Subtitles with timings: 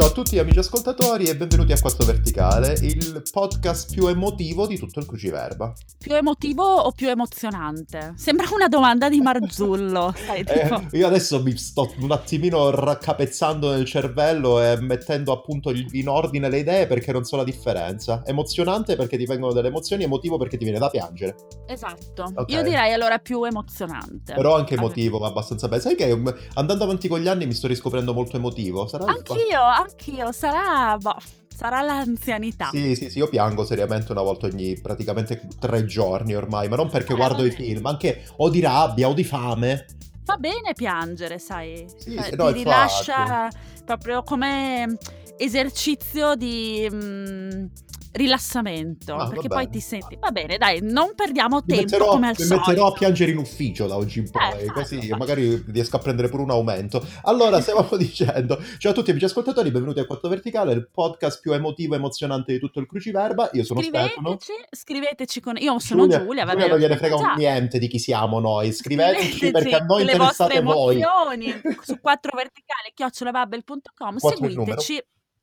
[0.00, 4.78] Ciao a tutti amici ascoltatori e benvenuti a Quattro Verticale, il podcast più emotivo di
[4.78, 5.74] tutto il Cruciverba.
[5.98, 8.14] Più emotivo o più emozionante?
[8.16, 10.14] Sembra una domanda di Marzullo.
[10.24, 10.82] sai, tipo.
[10.90, 16.48] Eh, io adesso mi sto un attimino raccapezzando nel cervello e mettendo appunto in ordine
[16.48, 18.22] le idee perché non so la differenza.
[18.24, 21.36] Emozionante perché ti vengono delle emozioni, emotivo perché ti viene da piangere.
[21.66, 22.32] Esatto.
[22.36, 22.50] Ok.
[22.50, 24.32] Io direi allora più emozionante.
[24.32, 25.82] Però anche emotivo, ma abbastanza bello.
[25.82, 26.10] Sai che
[26.54, 28.86] andando avanti con gli anni mi sto riscoprendo molto emotivo.
[28.86, 30.32] Sarà fatto- Anch'io, anch'io.
[30.32, 31.16] Sarà, boh,
[31.54, 32.70] sarà l'anzianità.
[32.72, 36.88] Sì, sì, sì, io piango seriamente una volta ogni praticamente tre giorni ormai, ma non
[36.88, 39.86] perché Eh, guardo i film, anche o di rabbia o di fame.
[40.24, 41.86] Fa bene piangere, sai.
[41.98, 42.52] Sì, Cioè, sì, ti no, infatti.
[42.52, 43.48] rilascia
[43.84, 44.96] proprio come
[45.36, 47.64] esercizio di mm,
[48.12, 49.14] rilassamento.
[49.14, 50.16] Ah, perché poi ti senti.
[50.18, 52.66] Va bene, dai, non perdiamo Mi tempo metterò, come al mi solito.
[52.68, 55.16] metterò a piangere in ufficio da oggi in Eh, poi, fallo, così fallo.
[55.16, 57.04] magari riesco a prendere pure un aumento.
[57.22, 61.52] Allora, stavamo dicendo, ciao a tutti amici ascoltatori, benvenuti a Quattro Verticale, il podcast più
[61.52, 63.50] emotivo e emozionante di tutto il Cruciverba.
[63.52, 64.38] Io sono Stefano.
[64.38, 65.56] Scriveteci, scriveteci con...
[65.58, 68.72] Io sono Giulia, vabbè, non gliene frega un niente di chi siamo noi.
[68.72, 71.00] Scriveteci Scriveteci perché a noi le vostre interessate voi.
[71.00, 74.80] emozioni su 4 verticale chiocciolabubble.com Quattro il numero.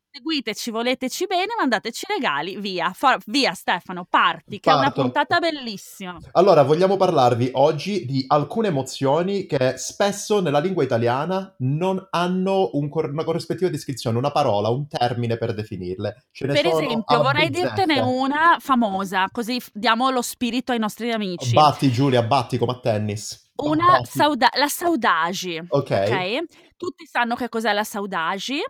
[0.10, 5.02] Seguiteci voleteci bene mandateci regali via For- via Stefano parti che è una Parto.
[5.02, 12.06] puntata bellissima Allora, vogliamo parlarvi oggi di alcune emozioni che spesso nella lingua italiana non
[12.12, 16.26] hanno un cor- una corrispettiva descrizione, una parola, un termine per definirle.
[16.32, 17.74] Ce ne per sono esempio vorrei bizzeffe.
[17.86, 22.80] dirtene una famosa così diamo lo spirito ai nostri amici Batti Giulia, batti come a
[22.80, 23.52] tennis.
[23.58, 25.90] una sauda- la saudagi Ok.
[25.92, 26.44] ok?
[26.78, 28.62] Tutti sanno che cos'è la saudagi,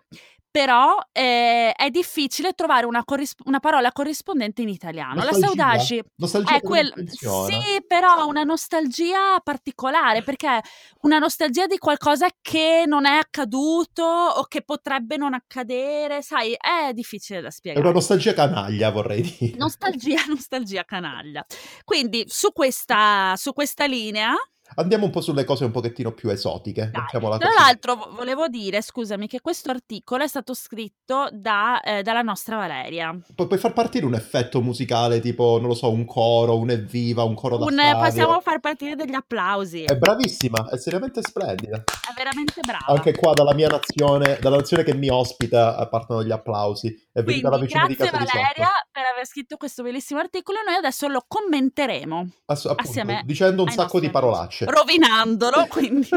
[0.57, 5.13] però eh, è difficile trovare una, corris- una parola corrispondente in italiano.
[5.13, 5.45] La Nostalgia?
[5.45, 6.91] saudagi Nostalgia è quel...
[7.05, 10.61] Sì, però una nostalgia particolare, perché è
[11.01, 16.91] una nostalgia di qualcosa che non è accaduto o che potrebbe non accadere, sai, è
[16.91, 17.85] difficile da È spiegare.
[17.85, 19.57] una nostalgia canaglia, vorrei dire.
[19.57, 21.45] Nostalgia, nostalgia canaglia.
[21.83, 24.33] Quindi su questa, su questa linea
[24.75, 26.91] Andiamo un po' sulle cose un pochettino più esotiche.
[26.91, 27.37] Dai.
[27.37, 32.21] Tra l'altro vo- volevo dire, scusami, che questo articolo è stato scritto da, eh, dalla
[32.21, 33.17] nostra Valeria.
[33.35, 37.23] Pu- puoi far partire un effetto musicale tipo, non lo so, un coro, un evviva,
[37.23, 39.83] un coro da Un- possiamo far partire degli applausi.
[39.83, 41.77] È bravissima, è seriamente splendida.
[41.77, 42.85] È veramente brava.
[42.87, 46.87] Anche qua dalla mia nazione, dalla nazione che mi ospita, eh, partono gli applausi.
[47.11, 48.87] È venuta la vicina di grazie casa di Valeria sotto.
[48.91, 53.69] per aver scritto questo bellissimo articolo noi adesso lo commenteremo Ass- appunto, assieme dicendo un
[53.69, 54.17] sacco di nostri
[54.65, 54.65] parolacce.
[54.65, 56.09] rovinandolo, quindi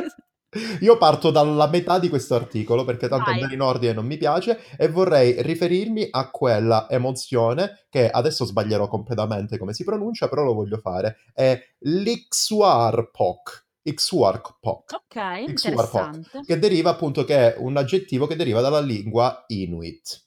[0.80, 4.58] Io parto dalla metà di questo articolo perché tanto andare in ordine non mi piace
[4.76, 10.54] e vorrei riferirmi a quella emozione che adesso sbaglierò completamente come si pronuncia, però lo
[10.54, 11.18] voglio fare.
[11.32, 13.68] È l'Ixuarpok.
[13.82, 14.92] Ixuarpok.
[14.92, 16.40] ok, interessante.
[16.44, 20.26] che deriva appunto che è un aggettivo che deriva dalla lingua Inuit.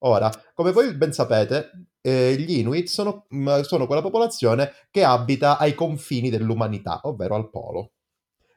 [0.00, 5.58] Ora, come voi ben sapete, eh, gli Inuit sono, mh, sono quella popolazione che abita
[5.58, 7.92] ai confini dell'umanità, ovvero al polo.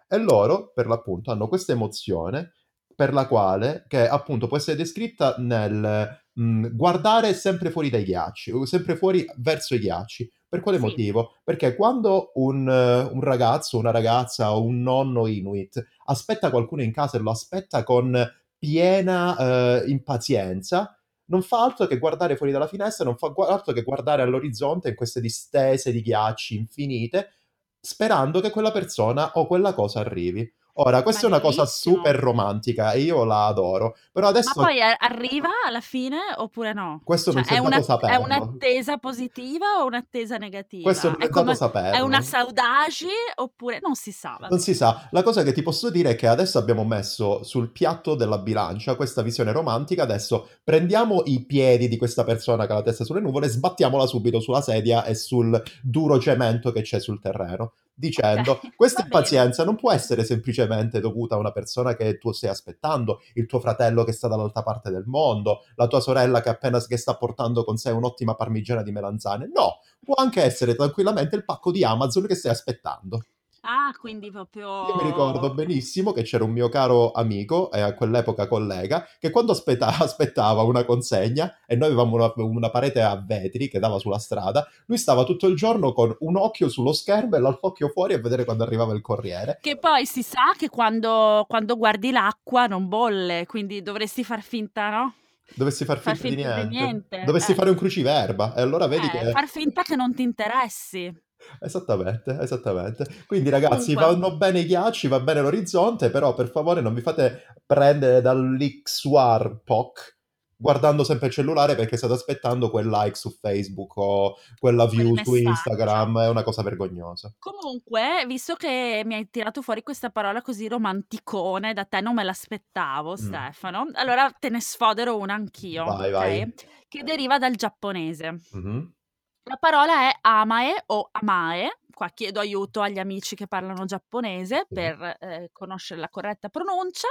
[0.08, 2.52] E loro, per l'appunto, hanno questa emozione
[2.96, 8.52] per la quale, che appunto può essere descritta nel mh, guardare sempre fuori dai ghiacci,
[8.66, 10.30] sempre fuori verso i ghiacci.
[10.52, 10.84] Per quale Sì.
[10.84, 11.38] motivo?
[11.46, 17.18] Perché quando un, un ragazzo, una ragazza o un nonno Inuit aspetta qualcuno in casa
[17.18, 18.14] e lo aspetta con
[18.58, 21.01] piena eh, impazienza,
[21.32, 24.96] non fa altro che guardare fuori dalla finestra, non fa altro che guardare all'orizzonte in
[24.96, 27.32] queste distese di ghiacci infinite,
[27.80, 30.48] sperando che quella persona o quella cosa arrivi.
[30.76, 31.96] Ora, questa Ma è una cosa bellissimo.
[31.98, 36.74] super romantica e io la adoro, però Ma adesso poi a- arriva alla fine oppure
[36.74, 37.02] no?
[37.04, 38.16] questo non Cioè, si è, è dato una- saperlo.
[38.16, 40.84] è un'attesa positiva o un'attesa negativa?
[40.84, 41.96] Questo non è è, come- saperlo.
[41.98, 44.32] è una saudagi oppure non si sa.
[44.40, 44.50] vabbè.
[44.50, 47.70] Non si sa, la cosa che ti posso dire è che adesso abbiamo messo sul
[47.72, 52.76] piatto della bilancia questa visione romantica, adesso prendiamo i piedi di questa persona che ha
[52.76, 57.00] la testa sulle nuvole e sbattiamola subito sulla sedia e sul duro cemento che c'è
[57.00, 62.32] sul terreno, dicendo questa impazienza non può essere semplicemente dovuta a una persona che tu
[62.32, 66.50] stai aspettando, il tuo fratello che sta dall'altra parte del mondo, la tua sorella che
[66.50, 71.36] appena che sta portando con sé un'ottima parmigiana di melanzane, no, può anche essere tranquillamente
[71.36, 73.24] il pacco di Amazon che stai aspettando.
[73.64, 74.88] Ah, quindi proprio...
[74.88, 79.30] Io mi ricordo benissimo che c'era un mio caro amico, e a quell'epoca collega, che
[79.30, 84.00] quando aspetta- aspettava una consegna e noi avevamo una, una parete a vetri che dava
[84.00, 87.90] sulla strada, lui stava tutto il giorno con un occhio sullo schermo e l'altro occhio
[87.90, 89.60] fuori a vedere quando arrivava il corriere.
[89.62, 94.90] Che poi si sa che quando, quando guardi l'acqua non bolle, quindi dovresti far finta,
[94.90, 95.14] no?
[95.54, 97.20] Dovessi far Far finta, finta di di niente.
[97.20, 97.56] niente, Dovessi eh.
[97.56, 99.32] fare un cruciverba e allora vedi Eh, che...
[99.32, 101.14] Far finta che non ti interessi.
[101.60, 103.06] Esattamente, esattamente.
[103.28, 107.02] Quindi ragazzi, Comunque, vanno bene i ghiacci, va bene l'orizzonte, però per favore non vi
[107.02, 110.20] fate prendere dall'Xwar POC
[110.62, 115.16] guardando sempre il cellulare perché state aspettando quel like su Facebook o quella quel view
[115.24, 115.34] su.
[115.36, 117.34] Instagram, è una cosa vergognosa.
[117.40, 122.24] Comunque, visto che mi hai tirato fuori questa parola così romanticone, da te non me
[122.24, 126.12] l'aspettavo, Mm, Stefano, allora te ne sfodero una anch'io, Vai, ok?
[126.12, 126.54] vai.
[126.88, 128.40] Che deriva dal giapponese.
[128.52, 128.94] Mhm,
[129.44, 131.80] La parola è amae o amae.
[131.94, 137.08] Qua chiedo aiuto agli amici che parlano giapponese per eh, conoscere la corretta pronuncia.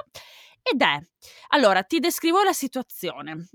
[0.62, 0.98] Ed è,
[1.48, 3.48] allora, ti descrivo la situazione.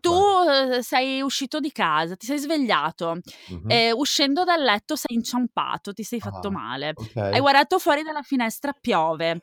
[0.00, 0.10] Tu
[0.48, 3.70] eh, sei uscito di casa, ti sei svegliato, Mhm.
[3.70, 7.16] eh, uscendo dal letto sei inciampato, ti sei fatto Ah, male, ok.
[7.16, 9.40] hai guardato fuori dalla finestra, piove,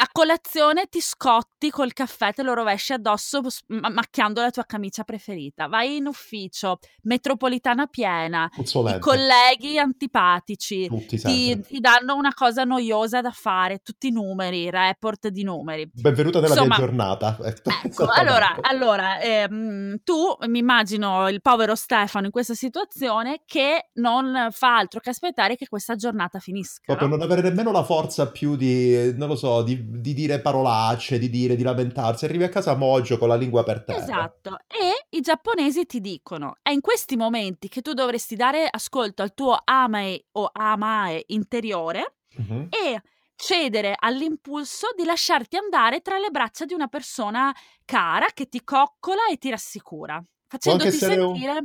[0.00, 5.66] a colazione ti scotti col caffè, te lo rovesci addosso macchiando la tua camicia preferita.
[5.66, 13.32] Vai in ufficio, metropolitana piena, i colleghi antipatici, ti, ti danno una cosa noiosa da
[13.32, 15.90] fare, tutti i numeri, report di numeri.
[15.92, 17.36] Benvenuta nella mia Insomma, giornata.
[17.42, 18.68] ecco, allora, Esattamente.
[18.68, 25.00] allora ehm, tu mi immagino il povero Stefano in questa situazione che non fa altro
[25.00, 27.16] che aspettare che questa giornata finisca, Proprio no?
[27.16, 31.30] non avere nemmeno la forza più di, non lo so, di, di dire parolacce, di
[31.30, 32.24] dire, di lamentarsi.
[32.26, 33.98] Arrivi a casa mogio con la lingua per terra.
[34.02, 39.22] Esatto, e i giapponesi ti dicono, è in questi momenti che tu dovresti dare ascolto
[39.22, 42.68] al tuo amae o amae interiore Mhm.
[42.70, 43.02] e
[43.34, 47.54] cedere all'impulso di lasciarti andare tra le braccia di una persona
[47.84, 51.64] cara che ti coccola e ti rassicura, facendoti essere un- sentire,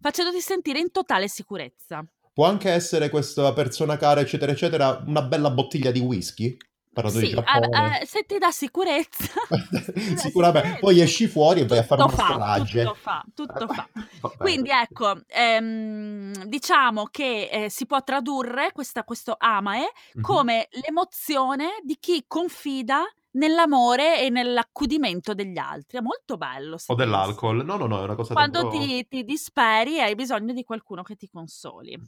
[0.00, 2.04] facendoti sentire in totale sicurezza.
[2.32, 6.56] Può anche essere questa persona cara, eccetera, eccetera, una bella bottiglia di whisky,
[7.02, 7.68] di Sì, Giappone.
[8.00, 9.32] a- se ti dà sicurezza,
[10.16, 10.78] Sicuramente.
[10.80, 12.94] Poi esci fuori e vai a fare tutto una fa, tutto strage.
[13.00, 13.88] fa, tutto fa.
[14.38, 20.22] Quindi ecco, ehm, diciamo che eh, si può tradurre questa- questo amae Mhm.
[20.22, 23.02] come l'emozione di chi confida
[23.34, 25.98] nell'amore e nell'accudimento degli altri.
[25.98, 26.94] È molto bello O pensi.
[26.96, 27.64] dell'alcol.
[27.64, 31.02] No, no, no, è una cosa Quando ti, ti disperi e hai bisogno di qualcuno
[31.02, 31.98] che ti consoli.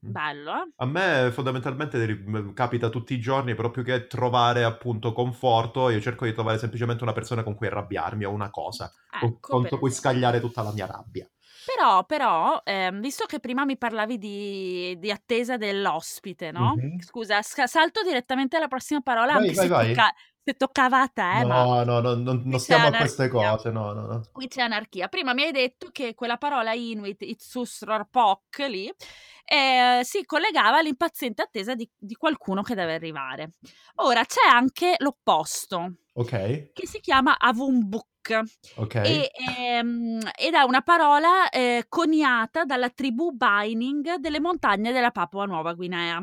[0.00, 0.70] Bello, eh?
[0.76, 6.32] A me fondamentalmente capita tutti i giorni proprio che trovare appunto conforto, io cerco di
[6.32, 10.40] trovare semplicemente una persona con cui arrabbiarmi o una cosa con- Ecco, contro cui scagliare
[10.40, 11.28] tutta la mia rabbia.
[11.64, 16.74] Però, però, ehm, visto che prima mi parlavi di, di attesa dell'ospite, no?
[16.76, 17.00] Mhm.
[17.00, 19.94] Scusa, sca- salto direttamente alla prossima parola, Vai, anche vai, se, vai.
[19.94, 20.12] tocca-
[20.44, 23.92] se toccava a te, ma No, no, no, non, non stiamo a queste cose, no,
[23.92, 24.22] no, no.
[24.30, 25.08] Qui c'è anarchia.
[25.08, 28.92] Prima mi hai detto che quella parola Inuit, Itsusrarpok, lì,
[29.44, 33.52] eh, si collegava all'impaziente attesa di, di qualcuno che deve arrivare.
[33.96, 38.42] Ora c'è anche l'opposto, Ok, che si chiama Avumbuk.
[38.76, 38.94] ok.
[38.96, 45.46] E, ehm, ed è una parola eh, coniata dalla tribù Baining delle montagne della Papua
[45.46, 46.22] Nuova Guinea.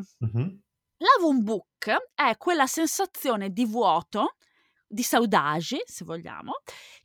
[1.01, 1.05] Mhm.
[1.05, 4.35] L'avumbuk è quella sensazione di vuoto,
[4.87, 6.53] di saudade, se vogliamo,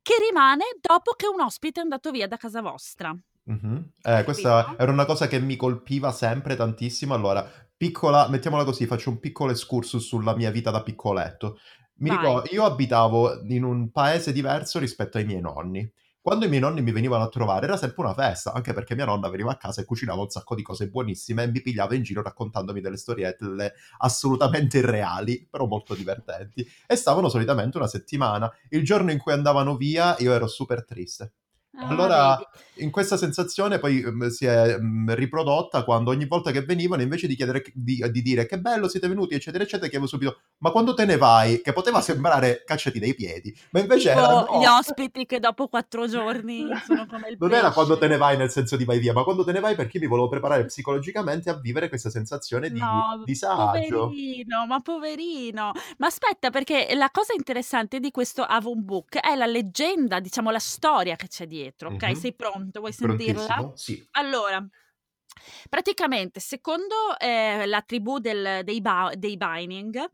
[0.03, 3.17] che rimane dopo che un ospite è andato via da casa vostra.
[3.45, 3.93] Mhm.
[4.03, 7.15] Eh, questa era una cosa che mi colpiva sempre tantissimo.
[7.15, 11.59] Allora, piccola, mettiamola così, faccio un piccolo excursus sulla mia vita da piccoletto.
[11.99, 15.89] Mi ricordo, io abitavo in un paese diverso rispetto ai miei nonni.
[16.27, 19.05] Quando i miei nonni mi venivano a trovare era sempre una festa, anche perché mia
[19.05, 22.03] nonna veniva a casa e cucinava un sacco di cose buonissime e mi pigliava in
[22.03, 26.69] giro raccontandomi delle storielle assolutamente irreali, però molto divertenti.
[26.85, 28.53] E stavano solitamente una settimana.
[28.71, 31.33] Il giorno in cui andavano via io ero super triste.
[31.79, 32.39] Ah, Allora,
[32.77, 37.27] in questa sensazione poi mm, si è mm, riprodotta quando ogni volta che venivano, invece
[37.27, 40.95] di, chiedere, di, di dire che bello siete venuti, eccetera, eccetera, chiedevo subito, ma quando
[40.95, 41.61] te ne vai?
[41.61, 44.77] Che poteva sembrare cacciati dai piedi, ma invece era Tipo gli no.
[44.79, 48.09] ospiti che dopo quattro giorni sono come il Non era quando te pesce.
[48.09, 50.29] ne vai nel senso di vai via, ma quando te ne vai perché mi volevo
[50.29, 54.19] preparare psicologicamente a vivere questa sensazione di No, disagio.
[54.19, 55.73] poverino, ma poverino.
[55.99, 60.59] Ma aspetta, perché la cosa interessante di questo Avon Book è la leggenda, diciamo la
[60.59, 62.03] storia che c'è dietro, ok?
[62.05, 62.15] Mhm.
[62.15, 62.81] Sei pronto?
[62.81, 63.73] Vuoi sentirla?
[63.75, 64.07] Sì.
[64.13, 64.67] Allora,
[65.69, 70.05] praticamente, secondo eh, la tribù del- dei, ba- dei Baining,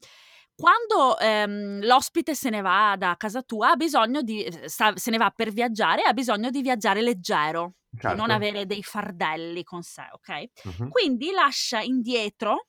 [0.54, 5.10] quando ehm, l'ospite se ne va da casa tua, ha bisogno di, eh, sta- se
[5.10, 8.32] ne va per viaggiare, ha bisogno di viaggiare leggero, di non Certo.
[8.32, 10.44] avere dei fardelli con sé, ok?
[10.80, 10.88] Mhm.
[10.88, 12.68] Quindi lascia indietro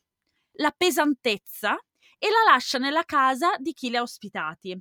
[0.58, 1.78] la pesantezza
[2.24, 4.72] e la lascia nella casa di chi li ha ospitati.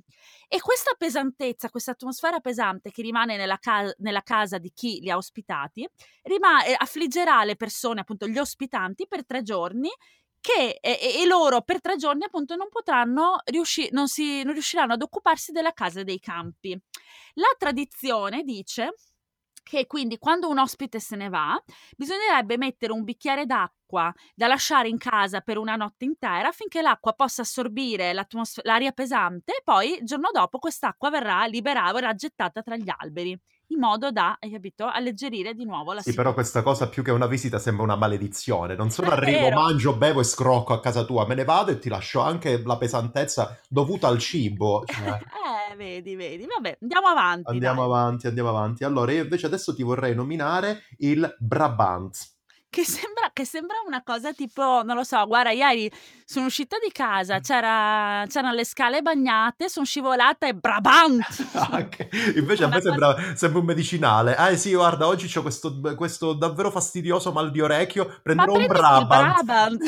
[0.47, 5.09] E questa pesantezza, questa atmosfera pesante che rimane nella, ca- nella casa di chi li
[5.09, 5.85] ha ospitati,
[6.21, 9.89] rima- eh, affliggerà le persone, appunto gli ospitanti, per tre giorni
[10.39, 14.05] che, e, e loro per tre giorni appunto non potranno riuscire, non,
[14.45, 16.79] non riusciranno ad occuparsi della casa dei campi.
[17.33, 18.93] La tradizione dice
[19.63, 21.61] che quindi quando un ospite se ne va,
[21.97, 27.13] bisognerebbe mettere un bicchiere d'acqua da lasciare in casa per una notte intera affinché l'acqua
[27.13, 28.13] possa assorbire
[28.63, 33.39] l'aria pesante e poi il giorno dopo quest'acqua verrà liberata, verrà gettata tra gli alberi
[33.67, 37.11] in modo da, hai capito, alleggerire di nuovo la Sì, però questa cosa più che
[37.11, 38.75] una visita sembra una maledizione.
[38.75, 41.89] Non solo arrivo, mangio, bevo e scrocco a casa tua, me ne vado e ti
[41.89, 44.83] lascio anche la pesantezza dovuta al cibo.
[44.85, 45.07] Cioè...
[45.71, 46.45] eh, vedi, vedi.
[46.45, 47.51] Vabbè, andiamo avanti.
[47.51, 47.89] Andiamo dai.
[47.89, 48.83] avanti, andiamo avanti.
[48.83, 52.32] Allora, io invece adesso ti vorrei nominare il Brabant.
[52.73, 55.91] Che sembra, che sembra, una cosa tipo, non lo so, guarda, ieri
[56.25, 61.21] sono uscita di casa, c'era, c'erano le scale bagnate, sono scivolata e Brabant!
[61.69, 62.09] Anche.
[62.35, 63.35] Invece a me sembra, cosa...
[63.35, 64.33] sembra, un medicinale.
[64.35, 69.43] Ah sì, guarda, oggi ho questo, questo, davvero fastidioso mal di orecchio, prenderò un Brabant.
[69.43, 69.83] Brabant.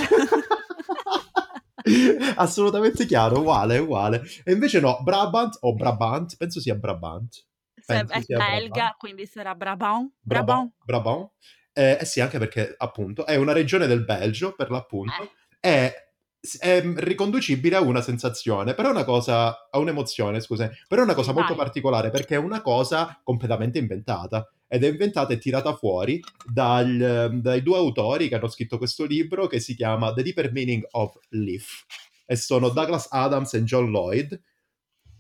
[2.38, 4.22] Assolutamente chiaro, uguale, uguale.
[4.44, 7.48] E invece no, Brabant o Brabant, penso sia Brabant.
[7.84, 8.98] Penso è sia belga, Brabant.
[9.00, 10.12] quindi sarà Brabant.
[10.22, 10.72] Brabant.
[10.86, 11.32] Brabant.
[11.78, 15.30] Eh, eh, sì, anche perché appunto è una regione del Belgio, per l'appunto,
[15.60, 15.60] eh.
[15.60, 15.94] è,
[16.60, 21.14] è, riconducibile a una sensazione, però è una cosa, a un'emozione, scusa, però è una
[21.14, 26.22] cosa molto particolare perché è una cosa completamente inventata ed è inventata e tirata fuori
[26.50, 30.88] dal, dai due autori che hanno scritto questo libro che si chiama The Deeper Meaning
[30.92, 31.86] of Leaf
[32.26, 34.42] e sono Douglas Adams e John Lloyd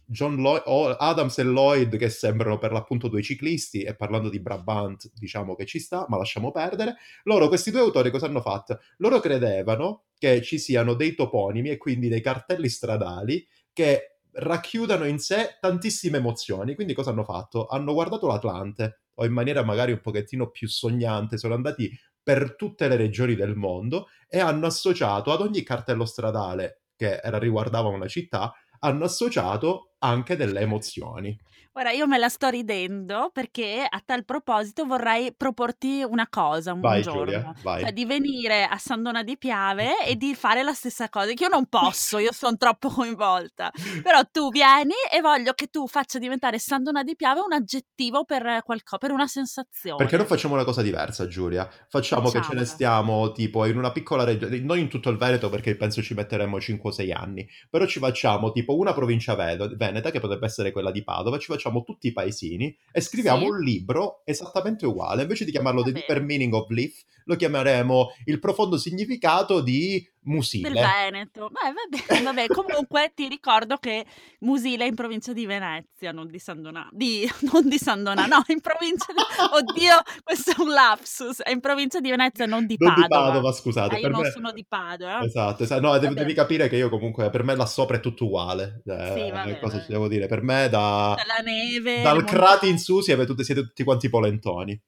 [0.08, 5.10] John Lloyd, Adams e Lloyd che sembrano per l'appunto due ciclisti e parlando di Brabant
[5.14, 6.96] diciamo che ci sta, ma lasciamo perdere.
[7.24, 8.80] Loro, questi due autori, cosa hanno fatto?
[8.98, 15.20] Loro credevano che ci siano dei toponimi e quindi dei cartelli stradali che racchiudano in
[15.20, 16.76] sé tantissime emozioni.
[16.76, 17.68] Quindi cosa hanno fatto?
[17.68, 21.90] Hanno guardato l'Atlante o in maniera magari un pochettino più sognante, sono andati
[22.22, 27.38] per tutte le regioni del mondo e hanno associato ad ogni cartello stradale che era,
[27.38, 28.54] riguardava una città
[28.86, 31.38] hanno associato anche delle emozioni.
[31.78, 36.80] Ora, io me la sto ridendo perché a tal proposito vorrei proporti una cosa un
[36.80, 37.26] vai, giorno.
[37.26, 37.82] Giulia, vai.
[37.82, 41.50] Cioè di venire a Sandona di Piave e di fare la stessa cosa, che io
[41.50, 43.74] non posso, io sono troppo coinvolta.
[44.02, 48.62] Però tu vieni e voglio che tu faccia diventare Sandona di Piave un aggettivo per,
[48.64, 49.98] qualcosa, per una sensazione.
[49.98, 51.70] Perché non facciamo una cosa diversa, Giulia?
[51.90, 52.40] Facciamo Facciamola.
[52.40, 55.76] che ce ne stiamo tipo in una piccola regione, non in tutto il Veneto perché
[55.76, 60.46] penso ci metteremo 5 6 anni, però ci facciamo tipo una provincia veneta che potrebbe
[60.46, 63.50] essere quella di Padova, ci facciamo facciamo tutti i paesini e scriviamo sì.
[63.50, 65.24] un libro esattamente uguale.
[65.24, 70.70] Invece di chiamarlo The Deeper Meaning of Leaf, lo chiameremo Il profondo significato di Musile.
[70.70, 71.50] Del Veneto.
[71.50, 74.06] Beh, vabbè, vabbè, comunque ti ricordo che
[74.40, 76.88] Musile è in provincia di Venezia, non di Sandona.
[76.92, 79.22] Di, non di Sandona, no, in provincia di...
[79.52, 81.42] Oddio, questo è un lapsus.
[81.42, 82.96] È in provincia di Venezia, non di Padova.
[82.96, 83.96] Non di Padova, scusate.
[83.98, 84.32] Eh, io non me...
[84.32, 85.22] sono di Padova.
[85.24, 85.82] Esatto, esatto.
[85.82, 88.82] No, devi, devi, capire che io comunque, per me là sopra è tutto uguale.
[88.86, 90.28] Eh, sì, vabbè, cosa ci devo dire?
[90.28, 91.16] Per me da...
[91.26, 92.02] La neve...
[92.02, 94.80] Dal Crati in su siete tutti, siete tutti quanti polentoni.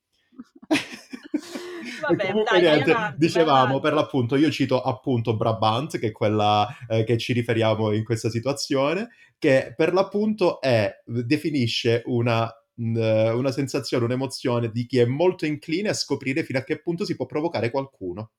[2.10, 6.68] Vabbè, comunque dai, niente, avanti, dicevamo per l'appunto, io cito appunto Brabant, che è quella
[6.88, 14.06] eh, che ci riferiamo in questa situazione, che per l'appunto è, definisce una una sensazione,
[14.06, 17.72] un'emozione di chi è molto incline a scoprire fino a che punto si può provocare
[17.72, 18.34] qualcuno.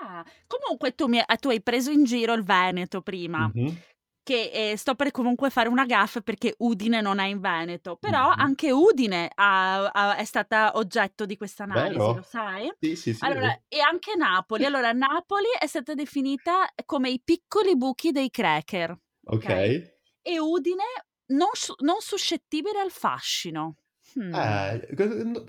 [0.00, 3.50] Ah, comunque tu, mi, tu hai preso in giro il Veneto prima.
[3.52, 3.74] Mm-hmm
[4.22, 8.28] che eh, sto per comunque fare una gaffa perché Udine non è in Veneto, però
[8.28, 8.38] mm-hmm.
[8.38, 12.72] anche Udine ha, ha, è stata oggetto di questa analisi, lo sai?
[12.78, 13.24] Sì, sì, sì.
[13.24, 14.64] Allora, e anche Napoli.
[14.64, 18.90] Allora, Napoli è stata definita come i piccoli buchi dei cracker.
[19.24, 19.44] Ok.
[19.44, 19.98] okay?
[20.22, 20.84] E Udine
[21.28, 21.48] non,
[21.78, 23.76] non suscettibile al fascino.
[24.14, 24.34] Hmm.
[24.34, 24.88] Eh,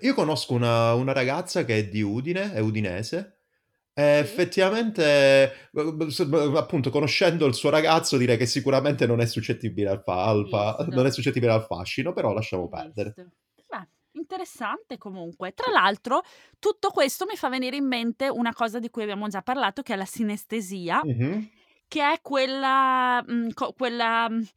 [0.01, 3.40] io conosco una, una ragazza che è di Udine, è udinese,
[3.93, 5.69] e effettivamente,
[6.55, 10.85] appunto, conoscendo il suo ragazzo, direi che sicuramente non è suscettibile al, fa- al fa-
[10.89, 13.13] non è suscettibile al fascino, però lasciamo perdere.
[13.67, 15.53] Beh, interessante comunque.
[15.53, 16.23] Tra l'altro,
[16.57, 19.93] tutto questo mi fa venire in mente una cosa di cui abbiamo già parlato, che
[19.93, 21.41] è la sinestesia, mm-hmm.
[21.89, 24.47] che è quella, mh, co- quella mh,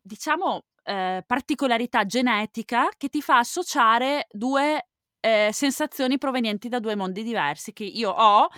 [0.00, 4.86] diciamo, eh, particolarità genetica che ti fa associare due
[5.22, 8.48] eh, sensazioni provenienti da due mondi diversi che io ho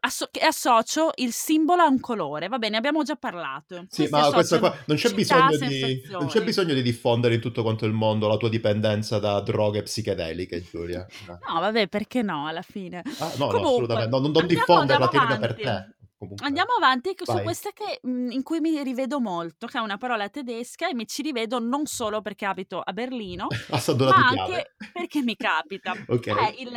[0.00, 2.48] asso- che associo il simbolo a un colore.
[2.48, 3.86] Va bene, abbiamo già parlato.
[3.88, 7.62] Sì, ma questo qua non c'è, bisogno di, non c'è bisogno di diffondere in tutto
[7.62, 11.06] quanto il mondo la tua dipendenza da droghe psichedeliche, Giulia.
[11.26, 13.02] No, vabbè, perché no, alla fine.
[13.18, 14.10] Ah, no, Comunque, no, assolutamente.
[14.10, 15.93] No, non, non diffonderla, tienila per te.
[16.24, 16.46] Comunque.
[16.46, 17.36] Andiamo avanti Vai.
[17.36, 20.94] su questa che, mhmm, in cui mi rivedo molto, che è una parola tedesca e
[20.94, 25.92] mi ci rivedo non solo perché abito a Berlino, a ma anche perché mi capita.
[26.08, 26.34] okay.
[26.34, 26.76] È il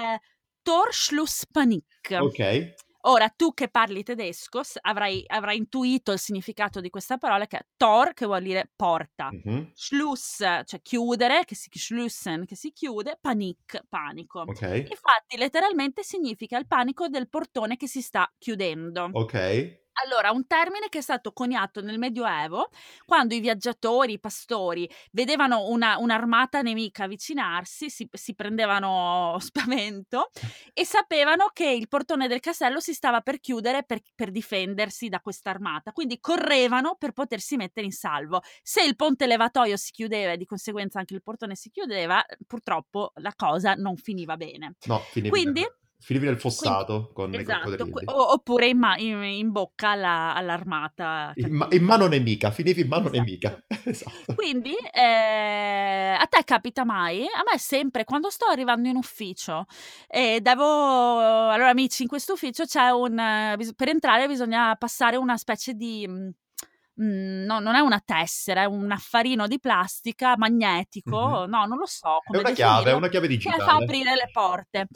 [0.62, 2.18] Torschlusspanik.
[2.20, 2.74] Ok.
[3.01, 7.66] Ora, tu che parli tedesco avrai, avrai, intuito il significato di questa parola che è
[7.77, 9.66] Tor, che vuol dire porta, mm-hmm.
[9.74, 14.42] Schluss, cioè chiudere, che si, Schlussen, che si chiude, Panik, panico.
[14.42, 14.80] Okay.
[14.80, 19.10] Infatti, letteralmente significa il panico del portone che si sta chiudendo.
[19.13, 19.86] Ok.
[20.04, 22.70] Allora, un termine che è stato coniato nel Medioevo,
[23.06, 30.30] quando i viaggiatori, i pastori, vedevano una, un'armata nemica avvicinarsi, si, si, prendevano spavento
[30.74, 35.20] e sapevano che il portone del castello si stava per chiudere per, per difendersi da
[35.20, 35.92] questa armata.
[35.92, 38.42] Quindi correvano per potersi mettere in salvo.
[38.62, 43.13] Se il ponte levatoio si chiudeva e di conseguenza anche il portone si chiudeva, purtroppo
[43.16, 44.75] la cosa non finiva bene.
[44.86, 49.22] No, finiva Quindi, bene Finivi nel fossato Quindi, con esatto, i oppure in, ma- in,
[49.24, 51.32] in bocca alla, all'armata.
[51.36, 53.18] In, ma- in, mano nemica, finivi in mano esatto.
[53.18, 53.63] nemica.
[53.84, 54.36] esatto.
[54.36, 57.24] Quindi eh, a te capita mai?
[57.24, 59.66] A me sempre, quando sto arrivando in ufficio
[60.08, 61.50] e devo...
[61.50, 63.56] Allora amici, in questo ufficio c'è un...
[63.75, 66.08] Per entrare bisogna passare una specie di...
[66.08, 71.50] Mm, no, non è una tessera, è un affarino di plastica magnetico, mm-hmm.
[71.50, 72.20] no, non lo so.
[72.24, 73.58] Come è una chiave, è una chiave digitale.
[73.58, 74.88] Che fa aprire le porte.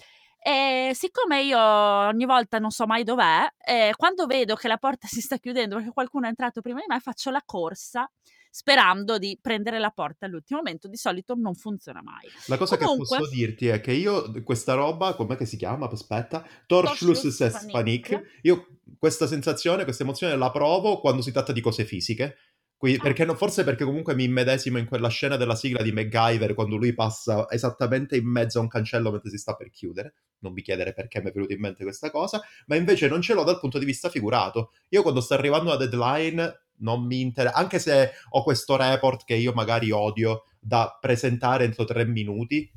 [0.43, 5.05] E siccome io ogni volta non so mai dov'è, eh, quando vedo che la porta
[5.07, 8.09] si sta chiudendo perché qualcuno è entrato prima di me, faccio la corsa
[8.53, 10.87] sperando di prendere la porta all'ultimo momento.
[10.87, 12.27] Di solito non funziona mai.
[12.47, 15.87] La cosa Comunque, che posso dirti è che io questa roba, com'è che si chiama?
[15.87, 18.39] Aspetta, Torschluss Panic.
[18.41, 22.35] Io questa sensazione, questa emozione la provo quando si tratta di cose fisiche
[22.81, 22.99] Qui, ah.
[22.99, 26.77] perché no, forse perché comunque mi immedesimo in quella scena della sigla di MacGyver quando
[26.77, 30.15] lui passa esattamente in mezzo a un cancello mentre si sta per chiudere.
[30.39, 33.35] Non mi chiedere perché mi è venuta in mente questa cosa, ma invece non ce
[33.35, 34.71] l'ho dal punto di vista figurato.
[34.89, 39.35] Io quando sta arrivando una deadline non mi interessa, anche se ho questo report che
[39.35, 42.67] io magari odio da presentare entro tre minuti,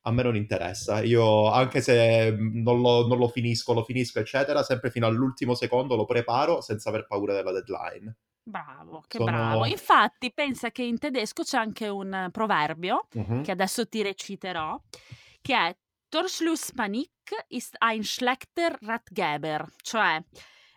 [0.00, 1.00] a me non interessa.
[1.04, 5.94] Io, anche se non lo, non lo finisco, lo finisco, eccetera, sempre fino all'ultimo secondo
[5.94, 8.12] lo preparo senza aver paura della deadline.
[8.46, 9.30] Bravo, che Sono...
[9.30, 9.64] bravo.
[9.64, 13.40] Infatti, pensa che in tedesco c'è anche un proverbio uh-huh.
[13.40, 14.78] che adesso ti reciterò,
[15.40, 15.76] che è
[16.08, 20.22] Torschlusspanik ist ein schlechter Ratgeber, cioè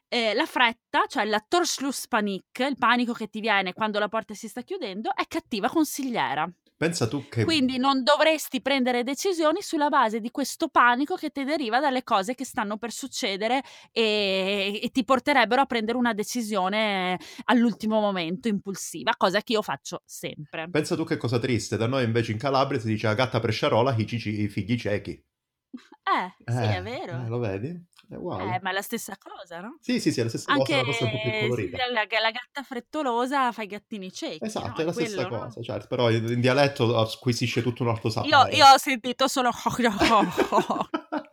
[0.07, 4.47] eh, la fretta, cioè la Torschlusspanik, il panico che ti viene quando la porta si
[4.47, 6.49] sta chiudendo, è cattiva consigliera.
[6.77, 7.43] Pensa tu che...
[7.43, 12.35] Quindi non dovresti prendere decisioni sulla base di questo panico che ti deriva dalle cose
[12.35, 19.15] che stanno per succedere e, e ti porterebbero a prendere una decisione all'ultimo momento impulsiva,
[19.17, 20.69] cosa che io faccio sempre.
[20.69, 23.95] Pensa tu che cosa triste, da noi invece in Calabria si dice la gatta presciarola,
[23.97, 25.11] i, i figli ciechi.
[26.07, 27.23] Eh, sì, è vero.
[27.23, 27.85] Eh, lo vedi?
[28.09, 28.55] È uguale.
[28.55, 29.77] Eh, ma è la stessa cosa, no?
[29.81, 31.77] Sì, sì, sì, è la stessa Anche, cosa, la cosa un po' più colorita.
[31.91, 34.45] La, la, gatta frettolosa fa i gattini ciechi.
[34.45, 34.75] Esatto, no?
[34.75, 35.39] è la quello, stessa no?
[35.39, 38.49] cosa, certo, però in, in dialetto acquisisce tutto un altro sapore.
[38.51, 39.51] Io, io ho sentito solo...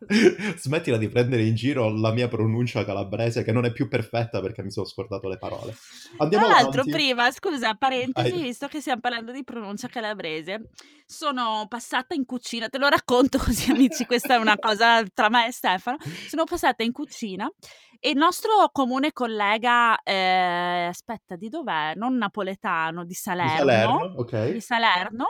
[0.57, 4.63] Smettila di prendere in giro la mia pronuncia calabrese che non è più perfetta perché
[4.63, 5.75] mi sono scordato le parole.
[6.19, 6.91] Andiamo Tra l'altro, avanti.
[6.91, 8.43] prima, scusa, parentesi, Vai.
[8.43, 10.71] visto che stiamo parlando di pronuncia calabrese,
[11.07, 15.49] sono passata in cucina, te lo racconto così amici, questa è una cosa tra me
[15.49, 15.97] e Stefano,
[16.29, 17.51] sono passata in cucina
[17.99, 21.95] e il nostro comune collega, eh, aspetta, di dov'è?
[21.95, 23.53] Non napoletano, di Salerno.
[23.53, 24.51] Di Salerno, ok.
[24.53, 25.25] Di Salerno,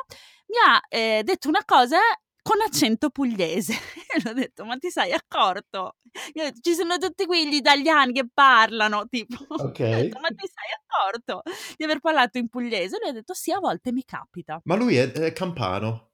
[0.47, 1.99] mi ha eh, detto una cosa
[2.45, 3.73] con accento pugliese.
[3.73, 5.97] E l'ho detto, ma ti sei accorto?
[6.33, 9.37] Detto, Ci sono tutti qui gli italiani che parlano, tipo.
[9.65, 9.79] Ok.
[9.79, 11.43] Detto, ma ti sei accorto
[11.77, 12.99] di aver parlato in pugliese?
[13.01, 14.61] Lui ha detto, sì, a volte mi capita.
[14.65, 16.11] Ma lui è, è campano?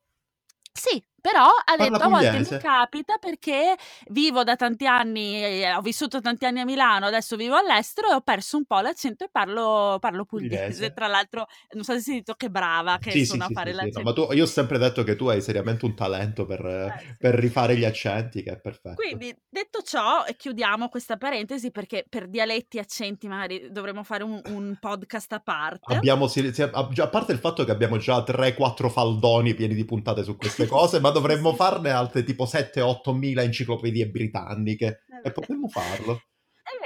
[0.72, 2.56] Sì, però ha Parla detto a volte mi pugliese.
[2.56, 3.76] capita perché
[4.08, 8.14] vivo da tanti anni, eh, ho vissuto tanti anni a Milano, adesso vivo all'estero e
[8.14, 10.88] ho perso un po' l'accento e parlo, parlo pugliese.
[10.88, 10.92] Pugliese.
[10.92, 13.72] Tra l'altro, non so se si detto che brava che Sì, sono sì, a fare
[13.72, 14.02] sì, sì, no, l'accento.
[14.02, 17.34] ma tu, io ho sempre detto che tu hai seriamente un talento per, Eh, per
[17.34, 18.94] rifare gli accenti, che è perfetto.
[18.94, 24.40] Quindi, detto ciò, chiudiamo questa parentesi perché per dialetti e accenti magari dovremmo fare un,
[24.46, 25.94] un podcast a parte.
[25.94, 30.66] Abbiamo, a parte il fatto che abbiamo già 3-4 faldoni pieni di puntate su queste
[30.66, 35.04] cose, ma dovremmo farne altre tipo 7-8 mila enciclopedie britanniche.
[35.22, 36.22] È e potremmo farlo.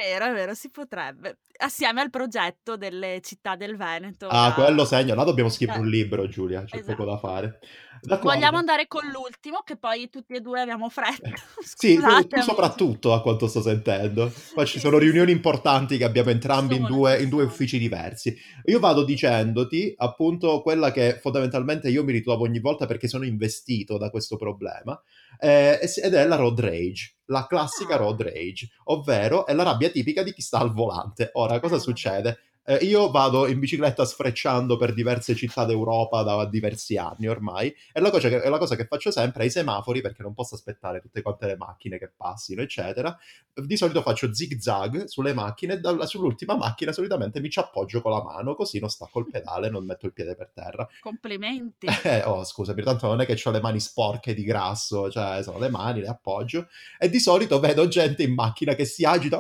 [0.04, 1.38] Vero, è vero, si potrebbe.
[1.56, 4.26] Assieme al progetto delle città del Veneto.
[4.26, 5.14] Ah, da- quello segno.
[5.14, 7.26] Là dobbiamo scrivere Eh, un libro, Giulia, c'è poco da esatto.
[7.26, 7.58] fare.
[8.02, 8.32] D'accordo.
[8.32, 11.30] Vogliamo andare con l'ultimo, che poi tutti e due abbiamo fretta.
[11.64, 14.30] Sì, tu, soprattutto a quanto sto sentendo.
[14.52, 18.36] Poi ci sono riunioni importanti che abbiamo entrambi in due, in due uffici diversi.
[18.66, 23.96] Io vado dicendoti appunto quella che fondamentalmente io mi ritrovo ogni volta perché sono investito
[23.96, 25.00] da questo problema
[25.38, 27.98] eh, ed è la road rage, la classica Ah.
[27.98, 31.30] road rage, ovvero è la rabbia tipica di chi sta al volante.
[31.34, 32.38] Ora, cosa succede?
[32.66, 38.00] Eh, io vado in bicicletta sfrecciando per diverse città d'Europa da diversi anni ormai e
[38.00, 41.20] la cosa, che, la cosa che faccio sempre ai semafori, perché non posso aspettare tutte
[41.20, 43.16] quante le macchine che passino, eccetera,
[43.52, 48.00] di solito faccio zig zag sulle macchine e da, sull'ultima macchina solitamente mi ci appoggio
[48.00, 50.88] con la mano, così non stacco il pedale, non metto il piede per terra.
[51.00, 51.86] Complimenti.
[52.04, 55.58] Eh, oh, scusami, tanto non è che ho le mani sporche di grasso, cioè sono
[55.58, 59.38] le mani, le appoggio e di solito vedo gente in macchina che si agita.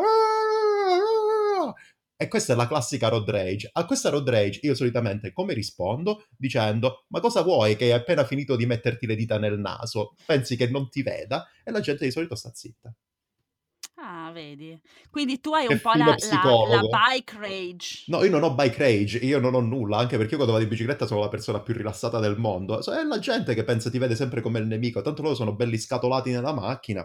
[2.24, 3.68] E questa è la classica road rage.
[3.70, 6.24] A questa road rage io solitamente come rispondo?
[6.34, 10.14] Dicendo, ma cosa vuoi che hai appena finito di metterti le dita nel naso?
[10.24, 11.46] Pensi che non ti veda?
[11.62, 12.94] E la gente di solito sta zitta.
[13.96, 14.80] Ah, vedi.
[15.10, 18.04] Quindi tu hai un po' la, la, la, bike rage.
[18.06, 20.64] No, io non ho bike rage, io non ho nulla, anche perché io quando vado
[20.64, 22.82] in bicicletta sono la persona più rilassata del mondo.
[22.82, 25.76] È la gente che pensa ti vede sempre come il nemico, tanto loro sono belli
[25.76, 27.02] scatolati nella macchina.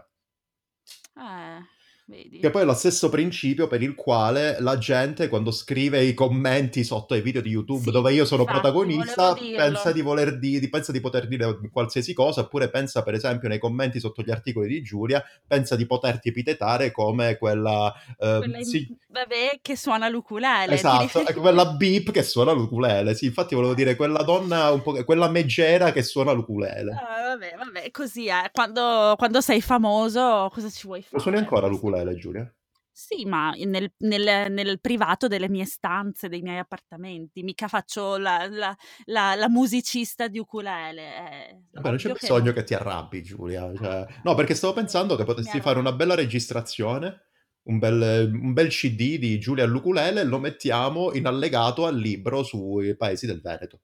[1.18, 1.78] Eh...
[2.10, 2.40] Vedi.
[2.40, 6.84] Che poi è lo stesso principio per il quale la gente quando scrive i commenti
[6.84, 10.68] sotto ai video di YouTube sì, dove io sono infatti, protagonista pensa di, voler di,
[10.70, 14.68] pensa di poter dire qualsiasi cosa oppure pensa per esempio nei commenti sotto gli articoli
[14.68, 18.88] di Giulia pensa di poterti epitetare come quella, eh, quella sì.
[19.10, 24.24] vabbè che suona l'ukulele esatto, quella beep che suona l'ukulele sì infatti volevo dire quella
[24.24, 29.42] donna un po', quella meggera che suona l'ukulele ah, vabbè vabbè così è quando, quando
[29.42, 32.54] sei famoso cosa ci vuoi fare lo suoni ancora l'ukulele ukulele, Giulia?
[32.92, 38.46] Sì, ma nel, nel, nel, privato delle mie stanze, dei miei appartamenti, mica faccio la,
[38.50, 41.02] la, la, la musicista di ukulele.
[41.02, 43.72] Eh, Vabbè, non c'è bisogno che, che ti arrabbi, Giulia.
[43.74, 44.06] Cioè...
[44.24, 47.22] No, perché stavo pensando che potessi fare una bella registrazione,
[47.64, 52.98] un bel, un bel CD di Giulia all'ukulele lo mettiamo in allegato al libro sui
[52.98, 53.80] paesi del Veneto.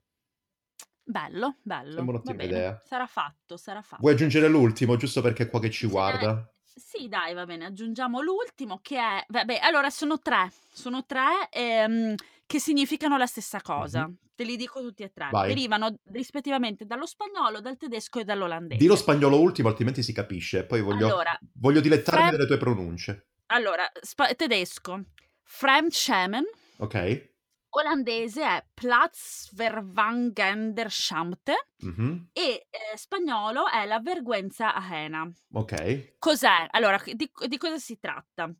[1.07, 1.93] Bello, bello.
[1.93, 2.81] Sembra un'ottima idea.
[2.83, 4.01] Sarà fatto, sarà fatto.
[4.01, 6.49] Vuoi aggiungere l'ultimo, giusto perché è qua che ci guarda?
[6.75, 12.15] Sì, dai, va bene, aggiungiamo l'ultimo che è, vabbè, allora sono tre, sono tre ehm,
[12.45, 14.05] che significano la stessa cosa.
[14.07, 14.17] Mhm.
[14.35, 15.29] Te li dico tutti e tre.
[15.31, 15.47] Vai.
[15.47, 18.81] Derivano rispettivamente dallo spagnolo, dal tedesco e dall'olandese.
[18.81, 20.65] Di lo spagnolo ultimo, altrimenti si capisce.
[20.65, 23.27] Poi voglio, Allora, voglio dilettarmi Fre- delle tue pronunce.
[23.45, 25.01] allora, spa- tedesco,
[25.43, 26.43] Fremdschämen,
[26.79, 27.29] Ok?
[27.69, 32.17] olandese è Platzverwangenderschaamte mm-hmm.
[32.33, 32.64] e
[32.97, 35.29] spagnolo è la vergüenza ajena.
[35.53, 36.15] Ok.
[36.19, 36.67] Cos'è?
[36.71, 38.51] Allora, di, di cosa si tratta?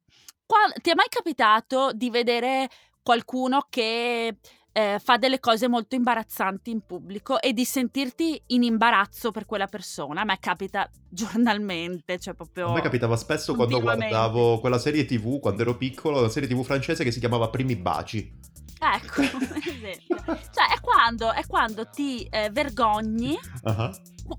[0.46, 2.70] Qual, ti è mai capitato di vedere
[3.02, 4.38] qualcuno che
[4.78, 9.68] eh, fa delle cose molto imbarazzanti in pubblico e di sentirti in imbarazzo per quella
[9.68, 10.22] persona.
[10.22, 12.70] A me capita giornalmente, cioè proprio...
[12.70, 16.62] A me capitava spesso quando guardavo quella serie tv, quando ero piccolo, una serie tv
[16.64, 18.54] francese che si chiamava Primi Baci.
[18.94, 19.22] Ecco,
[19.58, 20.18] esempio.
[20.26, 23.90] Cioè, è quando, è quando ti eh, vergogni uh-huh.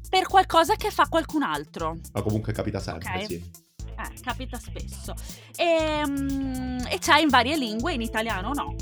[0.09, 1.99] per qualcosa che fa qualcun altro.
[2.13, 3.27] Ma comunque capita sempre, okay.
[3.27, 3.65] sì.
[3.99, 5.15] Eh, capita spesso.
[5.57, 8.75] E, um, e c'è in varie lingue, in italiano no.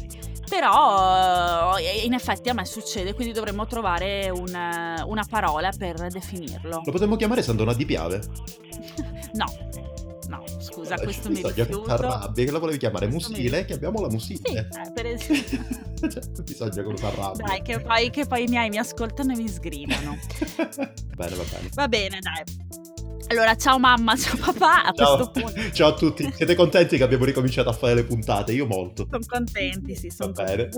[0.48, 6.83] Però in effetti a me succede, quindi dovremmo trovare una, una parola per definirlo.
[6.85, 8.20] Lo potremmo chiamare Sandona di Piave?
[9.33, 9.84] no, no,
[10.75, 11.83] scusa, eh, questo mi rifiuto.
[12.35, 14.41] Che la volevi chiamare Musile, chiamiamola Musile.
[14.45, 15.65] Sì, eh, per esempio.
[16.11, 17.47] cioè, bisogna che lo arrabbia.
[17.47, 20.19] Dai, che poi, che poi i miei mi ascoltano e mi sgridano.
[21.17, 21.69] bene, va bene.
[21.73, 22.43] Va bene, dai.
[23.29, 24.85] Allora, ciao mamma, ciao papà.
[24.85, 25.17] A ciao.
[25.17, 25.59] questo punto.
[25.73, 26.31] ciao a tutti.
[26.35, 28.53] Siete contenti che abbiamo ricominciato a fare le puntate?
[28.53, 29.07] Io molto.
[29.11, 30.69] Sono contenti, sì, sono Va bene.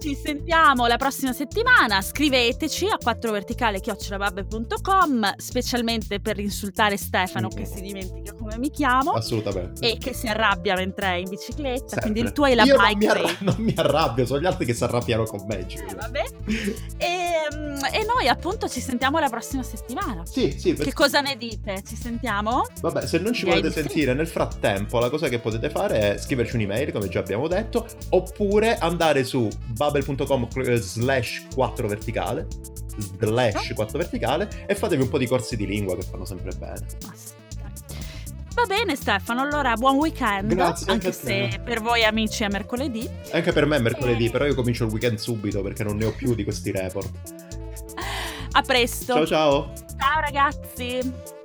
[0.00, 2.02] Ci sentiamo la prossima settimana.
[2.02, 7.56] Scriveteci a 4verticale.com, specialmente per insultare Stefano, mm.
[7.56, 9.12] che si dimentica come mi chiamo.
[9.12, 9.86] Assolutamente.
[9.86, 11.88] E che si arrabbia mentre è in bicicletta.
[11.88, 12.10] Sempre.
[12.10, 14.64] Quindi tu hai la Io bike non mi, arra- non mi arrabbio, sono gli altri
[14.64, 15.66] che si arrabbiano con me.
[15.66, 16.24] Eh, vabbè.
[16.96, 20.24] E, mm, e, noi appunto ci sentiamo la prossima settimana.
[20.24, 20.72] Sì, sì.
[20.74, 21.82] Che cosa ne dite?
[21.86, 22.66] Ci sentiamo?
[22.80, 26.18] Vabbè, se non ci Mi volete sentire nel frattempo, la cosa che potete fare è
[26.18, 32.46] scriverci un'email, come già abbiamo detto, oppure andare su bubble.com slash 4 verticale,
[33.18, 37.37] slash 4 verticale, e fatevi un po' di corsi di lingua che fanno sempre bene.
[38.58, 40.52] Va bene Stefano, allora buon weekend.
[40.52, 40.90] Grazie.
[40.90, 43.08] Anche, anche se per voi amici è mercoledì.
[43.30, 44.30] Anche per me è mercoledì, e...
[44.30, 47.08] però io comincio il weekend subito perché non ne ho più di questi report.
[48.50, 49.14] A presto.
[49.14, 49.72] Ciao ciao.
[49.96, 51.36] Ciao ragazzi.